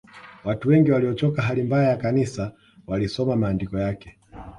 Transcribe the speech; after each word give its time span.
Watu 0.43 0.69
wengi 0.69 0.91
waliochoka 0.91 1.41
hali 1.41 1.63
mbaya 1.63 1.89
ya 1.89 1.97
Kanisa 1.97 2.51
walisoma 2.87 3.35
maandiko 3.35 3.77
yake 3.79 4.17